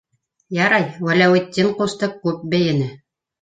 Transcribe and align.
Ярай, 0.57 0.87
Вәләүетдин 1.09 1.69
ҡусты 1.83 2.11
күп 2.25 2.41
бейене! 2.55 2.91